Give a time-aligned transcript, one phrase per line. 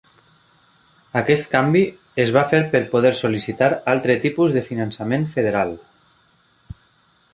[1.19, 1.83] Aquest canvi
[2.23, 5.77] es va fer por poder sol·licitar altre tipus de finançament federal.